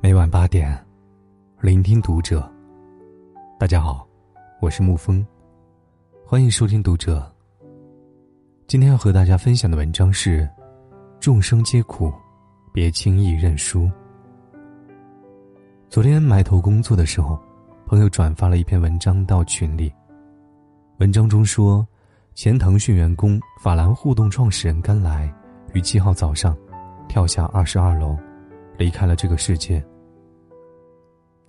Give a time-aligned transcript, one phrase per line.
[0.00, 0.78] 每晚八点，
[1.60, 2.48] 聆听读者。
[3.58, 4.06] 大家好，
[4.60, 5.26] 我是沐风，
[6.24, 7.30] 欢迎收听读者。
[8.66, 10.48] 今天要和大家分享的文章是：
[11.20, 12.12] 众生皆苦，
[12.72, 13.90] 别轻易认输。
[15.88, 17.38] 昨天埋头工作的时候，
[17.86, 19.92] 朋友转发了一篇文章到群里。
[20.98, 21.86] 文章中说，
[22.34, 25.32] 前腾讯员工法兰互动创始人甘来
[25.72, 26.56] 于七号早上
[27.08, 28.16] 跳下二十二楼，
[28.78, 29.84] 离开了这个世界。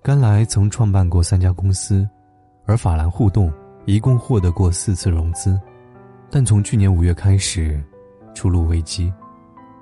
[0.02, 2.08] 甘来曾创办过三家公司，
[2.66, 3.52] 而法兰互动
[3.86, 5.58] 一共获得过四次融资，
[6.30, 7.82] 但从去年五月开始，
[8.34, 9.12] 出路危机，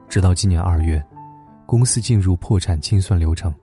[0.09, 1.03] 直到今年二月，
[1.67, 3.55] 公司进入破产清算流程。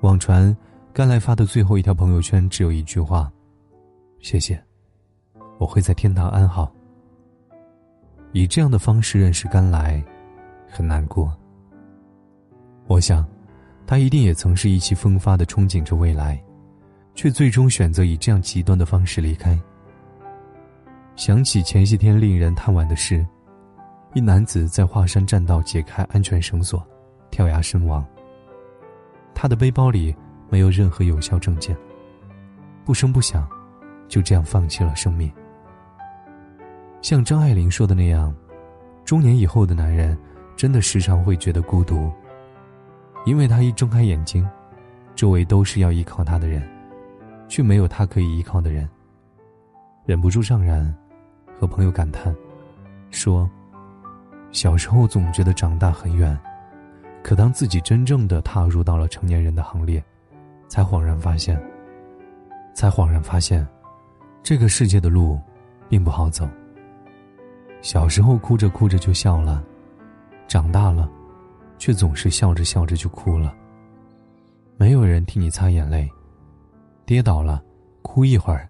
[0.00, 0.54] 网传
[0.92, 3.30] 甘来发的最后一条朋友圈只有一句话
[4.20, 4.62] ：“谢谢。”
[5.58, 6.72] 我会在天堂安好。
[8.32, 10.02] 以这样的方式认识甘来，
[10.68, 11.32] 很难过。
[12.86, 13.26] 我想，
[13.86, 16.42] 他一定也曾是意气风发的憧憬着未来，
[17.14, 19.58] 却最终选择以这样极端的方式离开。
[21.16, 23.24] 想起前些天令人叹惋的事，
[24.12, 26.84] 一男子在华山栈道解开安全绳索，
[27.30, 28.04] 跳崖身亡。
[29.34, 30.14] 他的背包里
[30.50, 31.76] 没有任何有效证件，
[32.84, 33.48] 不声不响，
[34.08, 35.32] 就这样放弃了生命。
[37.00, 38.34] 像张爱玲说的那样，
[39.04, 40.16] 中年以后的男人，
[40.56, 42.10] 真的时常会觉得孤独，
[43.24, 44.48] 因为他一睁开眼睛，
[45.14, 46.62] 周围都是要依靠他的人，
[47.48, 48.88] 却没有他可以依靠的人。
[50.04, 50.94] 忍不住怅然，
[51.58, 52.34] 和朋友感叹，
[53.10, 53.48] 说
[54.52, 56.38] ：“小时候总觉得长大很远，
[57.22, 60.04] 可当自己真正的踏入到了成年人的行列，
[60.68, 61.58] 才恍然发现，
[62.74, 63.66] 才恍然发现，
[64.42, 65.40] 这个世界的路，
[65.88, 66.46] 并不好走。”
[67.80, 69.64] 小时候哭着哭着就笑了，
[70.46, 71.10] 长大了，
[71.84, 73.54] 却总是笑着笑着就哭了。
[74.78, 76.10] 没有人替你擦眼泪，
[77.04, 77.62] 跌倒了，
[78.00, 78.66] 哭一会儿，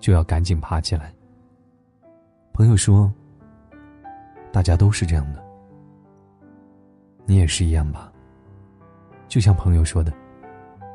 [0.00, 1.12] 就要赶紧爬起来。
[2.54, 3.12] 朋友说
[4.50, 5.44] ：“大家都是这样的，
[7.26, 8.10] 你也是一样吧？”
[9.28, 10.10] 就像朋友说的，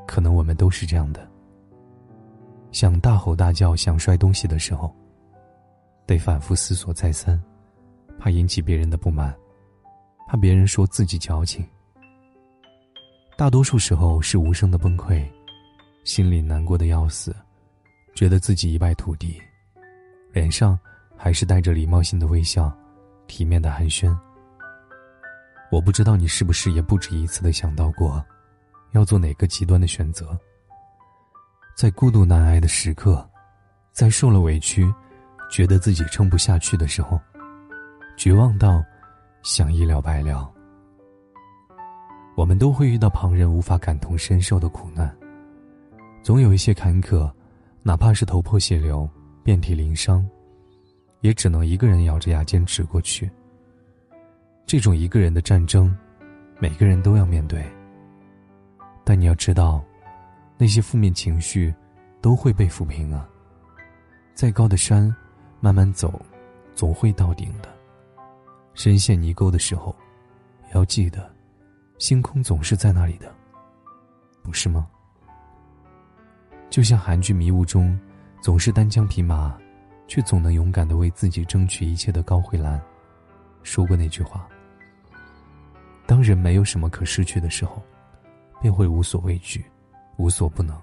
[0.08, 1.30] 可能我们都是这样的。
[2.72, 4.92] 想大吼大叫、想摔东西的时候，
[6.08, 7.40] 得反复思索再三。
[8.18, 9.32] 怕引起别人的不满，
[10.32, 11.62] 怕别人说自己矫情。
[13.38, 15.30] 大多数时候是无声的崩溃，
[16.06, 17.36] 心里难过的要死，
[18.16, 19.42] 觉得自己一败涂地，
[20.32, 20.80] 脸上
[21.18, 22.74] 还是带着礼貌性的微笑，
[23.28, 24.18] 体面的寒暄。
[25.70, 28.26] 我不知道你是不是也不止一次的想到过，
[28.92, 30.40] 要做哪个极端的选择。
[31.76, 33.30] 在孤独难挨的时刻，
[33.92, 34.90] 在受了委屈，
[35.52, 37.20] 觉得自己撑不下去的时候。
[38.16, 38.82] 绝望到
[39.44, 40.52] 想一了百了。
[42.36, 45.16] 我们都会遇到旁人无法感同身受的苦难，
[46.24, 47.30] 总有一些坎坷，
[47.84, 49.08] 哪怕是头破血流、
[49.44, 50.28] 遍体鳞伤，
[51.20, 53.30] 也只能一个人咬着牙坚持过去。
[54.66, 55.96] 这种一个人的战争，
[56.60, 57.64] 每个人都要面对。
[59.04, 59.84] 但你要知道，
[60.58, 61.74] 那些负面情绪
[62.22, 63.28] 都会被抚平啊。
[64.34, 65.14] 再高的山，
[65.60, 66.22] 慢慢走，
[66.74, 67.81] 总会到顶的。
[68.84, 69.96] 深陷泥沟的时候，
[70.66, 71.32] 也要记得，
[72.00, 73.32] 星空总是在那里的，
[74.42, 74.88] 不是吗？
[76.72, 77.96] 就像韩剧《迷雾》中，
[78.42, 79.56] 总是单枪匹马，
[80.08, 82.82] 却总能勇敢的为自己争取一切的高慧兰，
[83.62, 84.50] 说过那句话
[86.08, 87.84] ：“当人没有什么可失去的时候，
[88.60, 89.64] 便会无所畏惧，
[90.18, 90.76] 无所不能。”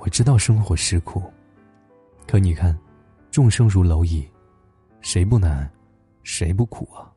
[0.00, 1.22] 我知道生活是苦，
[2.26, 2.74] 可你看，
[3.30, 4.26] 众生如蝼蚁。
[5.00, 5.70] 谁不难，
[6.22, 7.12] 谁不苦啊？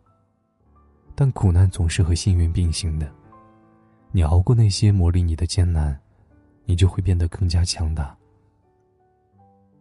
[1.16, 3.12] 但苦难总是和幸运并行的。
[4.12, 6.00] 你熬过那些磨砺你的艰难，
[6.66, 8.16] 你就会变得更加强大。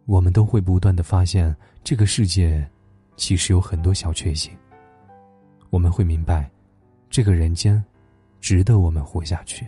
[0.05, 2.69] 我们都会不断的发现，这个世界
[3.15, 4.51] 其实有很多小确幸。
[5.69, 6.49] 我们会明白，
[7.09, 7.81] 这个人间
[8.39, 9.65] 值得我们活下去。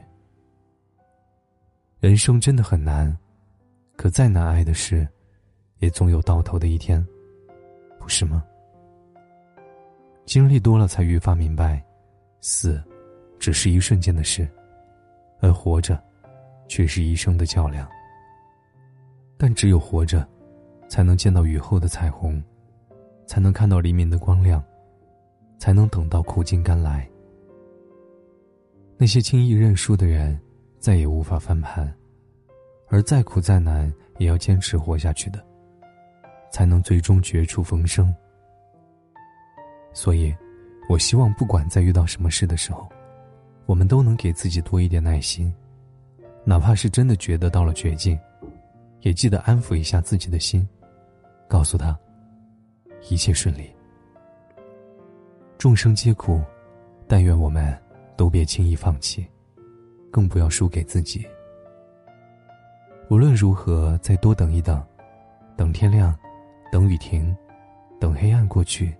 [1.99, 3.17] 人生真的很难，
[3.95, 5.07] 可再难挨的事，
[5.79, 7.05] 也总有到头的一天。
[8.03, 8.43] 不是吗？
[10.25, 11.81] 经历多了，才愈发明白，
[12.41, 12.83] 死
[13.39, 14.45] 只是一瞬间的事，
[15.39, 15.97] 而活着
[16.67, 17.89] 却是一生的较量。
[19.37, 20.27] 但只有活着，
[20.89, 22.43] 才能见到雨后的彩虹，
[23.25, 24.61] 才能看到黎明的光亮，
[25.57, 27.09] 才能等到苦尽甘来。
[28.97, 30.37] 那些轻易认输的人，
[30.77, 31.87] 再也无法翻盘；
[32.89, 35.41] 而再苦再难，也要坚持活下去的。
[36.53, 38.15] 才能最终绝处逢生。
[39.91, 40.31] 所以，
[40.87, 42.87] 我希望不管在遇到什么事的时候，
[43.65, 45.51] 我们都能给自己多一点耐心，
[46.45, 48.19] 哪怕是真的觉得到了绝境，
[49.01, 50.67] 也记得安抚一下自己的心，
[51.47, 51.97] 告诉他，
[53.09, 53.67] 一切顺利。
[55.57, 56.39] 众生皆苦，
[57.07, 57.75] 但愿我们
[58.15, 59.25] 都别轻易放弃，
[60.11, 61.25] 更不要输给自己。
[63.09, 64.83] 无论如何，再多等一等，
[65.55, 66.15] 等天亮，
[66.73, 67.37] 等雨停，
[67.99, 68.91] 等黑暗过去，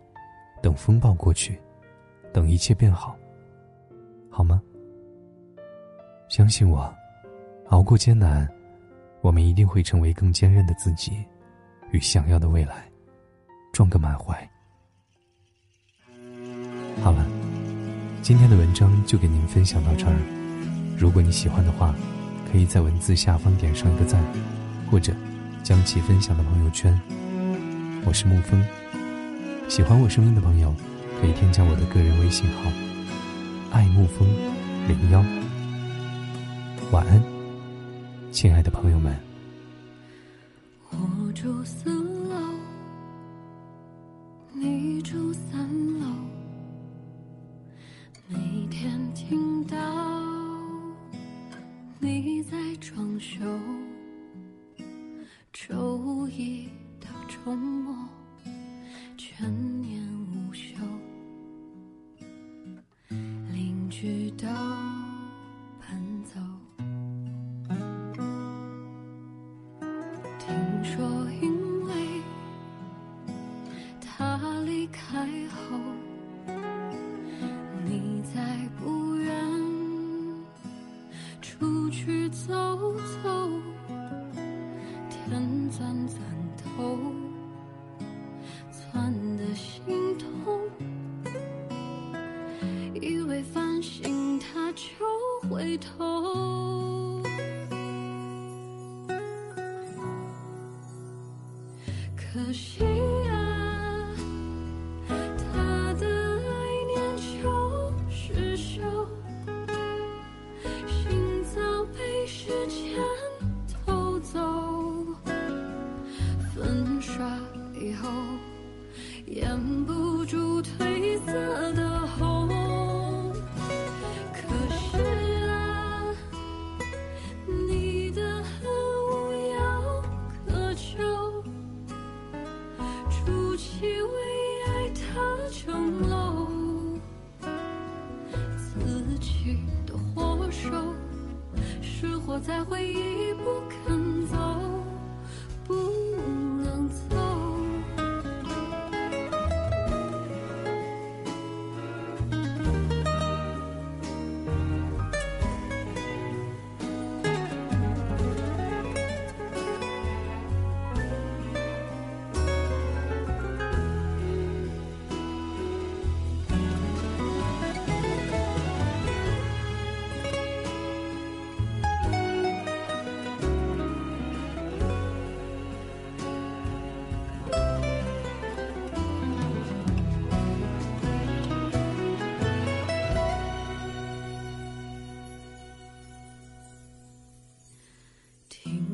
[0.62, 1.60] 等风暴过去，
[2.31, 3.18] 等一切变好，
[4.30, 4.62] 好吗？
[6.30, 6.94] 相信我，
[7.70, 8.48] 熬过艰难，
[9.22, 11.14] 我们一定会成为更坚韧的自己，
[11.90, 12.88] 与想要的未来
[13.72, 14.38] 撞个满怀。
[17.02, 17.26] 好了，
[18.22, 20.14] 今天的文章就给您分享到这儿。
[20.96, 21.96] 如果你喜欢的话，
[22.52, 24.24] 可以在文字下方点上一个赞，
[24.92, 25.12] 或者
[25.64, 26.96] 将其分享到朋友圈。
[28.06, 28.62] 我是沐风，
[29.70, 30.76] 喜欢我声音的朋友
[31.22, 32.70] 可以添加我的个人微信号
[33.72, 34.28] “爱沐风
[34.88, 35.24] 零幺”。
[36.92, 37.24] 晚安，
[38.30, 39.18] 亲爱的朋友们。
[40.90, 40.98] 我
[41.32, 41.90] 住四
[42.30, 42.36] 楼，
[44.52, 45.62] 你住三
[64.04, 64.48] 邻居都
[65.80, 66.38] 搬走。
[70.38, 71.08] 听说
[71.42, 71.94] 因为
[74.02, 75.80] 他离开后。
[77.86, 78.42] 你再
[78.78, 79.34] 不愿
[81.42, 83.50] 出去走走，
[85.10, 86.20] 天钻钻
[86.58, 87.00] 头，
[102.54, 103.23] 心。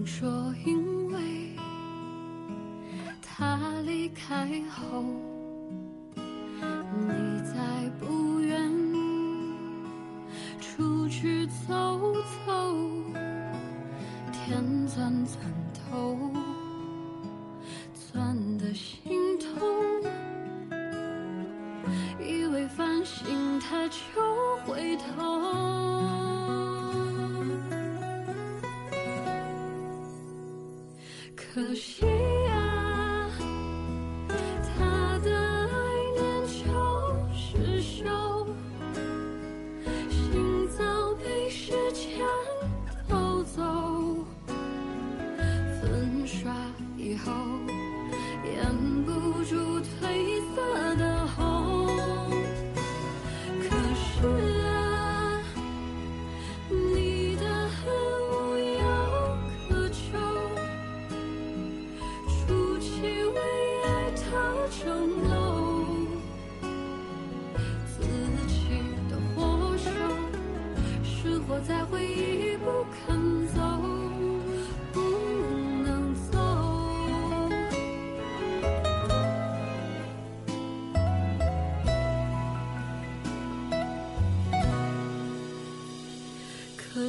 [0.06, 1.20] 说，因为
[3.22, 5.04] 他离开后，
[31.68, 32.09] 可惜。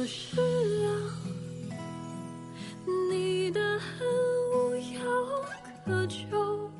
[0.01, 0.41] 可是
[0.87, 0.89] 啊，
[3.11, 4.07] 你的恨
[4.51, 4.99] 无药
[5.85, 6.71] 可救，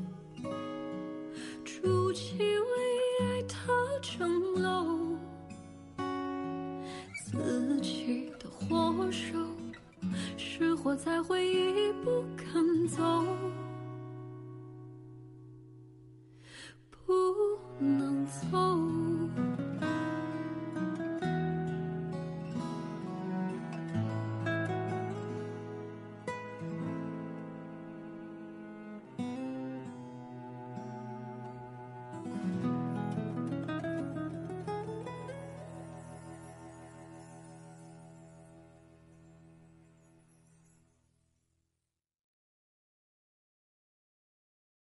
[1.63, 2.65] 筑起为
[3.21, 3.53] 爱的
[4.01, 4.27] 城
[4.59, 5.15] 楼，
[7.23, 9.37] 自己的火手，
[10.35, 13.23] 是活在回忆不肯走。